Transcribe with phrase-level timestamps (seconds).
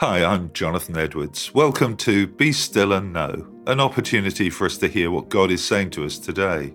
[0.00, 1.52] Hi, I'm Jonathan Edwards.
[1.52, 5.62] Welcome to Be Still and Know, an opportunity for us to hear what God is
[5.62, 6.72] saying to us today.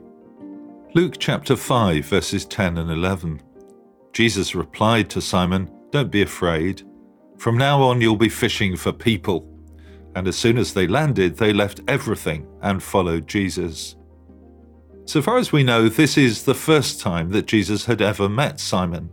[0.93, 3.41] Luke chapter 5, verses 10 and 11.
[4.13, 6.83] Jesus replied to Simon, Don't be afraid.
[7.39, 9.51] From now on, you'll be fishing for people.
[10.15, 13.95] And as soon as they landed, they left everything and followed Jesus.
[15.05, 18.59] So far as we know, this is the first time that Jesus had ever met
[18.59, 19.09] Simon.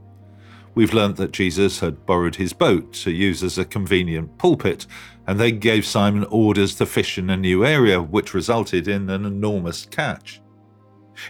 [0.75, 4.87] We've learnt that Jesus had borrowed his boat to use as a convenient pulpit,
[5.27, 9.27] and they gave Simon orders to fish in a new area, which resulted in an
[9.27, 10.41] enormous catch.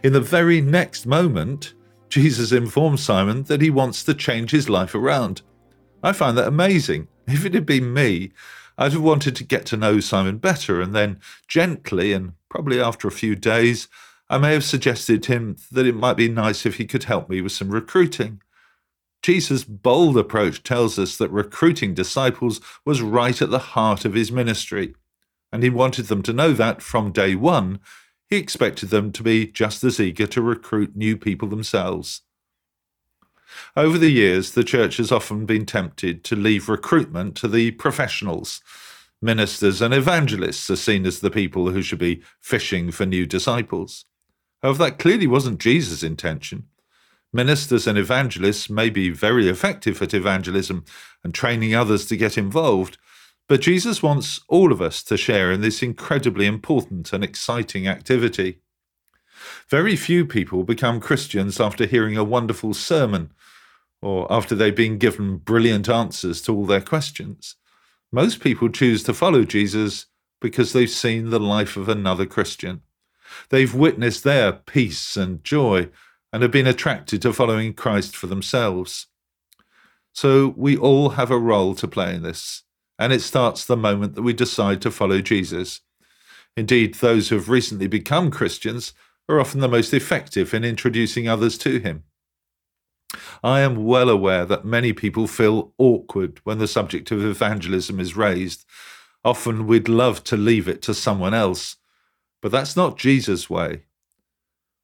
[0.05, 1.75] In the very next moment,
[2.09, 5.43] Jesus informs Simon that he wants to change his life around.
[6.03, 7.09] I find that amazing.
[7.27, 8.33] If it had been me,
[8.79, 13.09] I'd have wanted to get to know Simon better, and then gently, and probably after
[13.09, 13.89] a few days,
[14.31, 17.29] I may have suggested to him that it might be nice if he could help
[17.29, 18.41] me with some recruiting.
[19.23, 24.33] Jesus' bold approach tells us that recruiting disciples was right at the heart of his
[24.33, 24.95] ministry,
[25.53, 27.78] and he wanted them to know that from day one,
[28.28, 32.23] he expected them to be just as eager to recruit new people themselves.
[33.77, 38.61] Over the years, the church has often been tempted to leave recruitment to the professionals.
[39.20, 44.06] Ministers and evangelists are seen as the people who should be fishing for new disciples.
[44.62, 46.69] However, that clearly wasn't Jesus' intention.
[47.33, 50.84] Ministers and evangelists may be very effective at evangelism
[51.25, 52.98] and training others to get involved,
[53.48, 58.60] but Jesus wants all of us to share in this incredibly important and exciting activity.
[59.69, 63.33] Very few people become Christians after hearing a wonderful sermon
[64.03, 67.56] or after they've been given brilliant answers to all their questions.
[68.10, 70.06] Most people choose to follow Jesus
[70.41, 72.83] because they've seen the life of another Christian.
[73.48, 75.88] They've witnessed their peace and joy
[76.33, 79.06] and have been attracted to following Christ for themselves.
[80.14, 82.62] So we all have a role to play in this,
[82.98, 85.80] and it starts the moment that we decide to follow Jesus.
[86.56, 88.92] Indeed, those who have recently become Christians
[89.28, 92.04] are often the most effective in introducing others to him.
[93.42, 98.16] I am well aware that many people feel awkward when the subject of evangelism is
[98.16, 98.65] raised.
[99.25, 101.76] Often we'd love to leave it to someone else,
[102.41, 103.84] but that's not Jesus' way.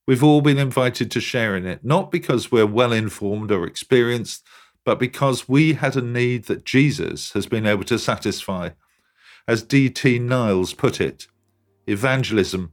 [0.08, 4.42] We've all been invited to share in it, not because we're well informed or experienced,
[4.82, 8.70] but because we had a need that Jesus has been able to satisfy.
[9.46, 10.19] As D.T.
[10.20, 11.26] Niles put it,
[11.86, 12.72] evangelism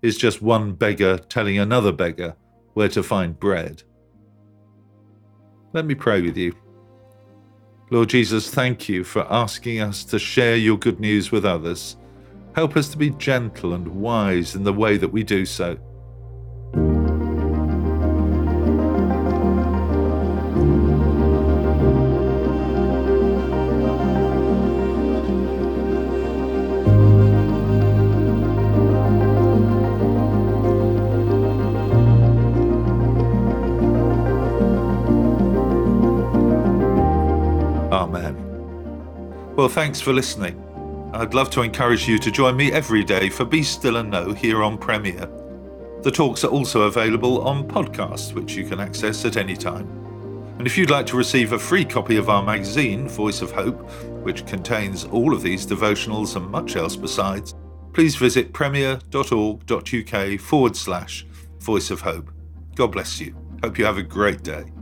[0.00, 2.36] is just one beggar telling another beggar
[2.74, 3.82] where to find bread.
[5.72, 6.54] Let me pray with you.
[7.90, 11.96] Lord Jesus, thank you for asking us to share your good news with others.
[12.54, 15.76] Help us to be gentle and wise in the way that we do so.
[39.56, 40.62] Well, thanks for listening.
[41.14, 44.34] I'd love to encourage you to join me every day for Be Still and Know
[44.34, 45.30] here on Premier.
[46.02, 49.88] The talks are also available on podcast, which you can access at any time.
[50.58, 53.90] And if you'd like to receive a free copy of our magazine, Voice of Hope,
[54.22, 57.54] which contains all of these devotionals and much else besides,
[57.94, 61.26] please visit premier.org.uk forward slash
[61.60, 62.30] Voice of Hope.
[62.74, 63.34] God bless you.
[63.64, 64.75] Hope you have a great day.